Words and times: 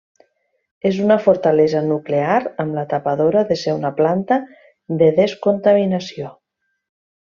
És 0.89 0.95
una 1.07 1.17
fortalesa 1.25 1.83
nuclear 1.89 2.39
amb 2.65 2.79
la 2.79 2.87
tapadora 2.95 3.45
de 3.53 3.61
ser 3.67 3.79
una 3.83 3.95
planta 4.03 4.41
de 5.05 5.15
descontaminació. 5.23 6.37